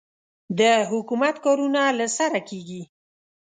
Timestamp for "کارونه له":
1.45-2.07